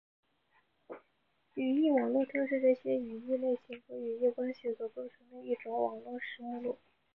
[1.53, 6.79] 语义网络正是这些语义类型和语义关系所构成的一种网络式目录。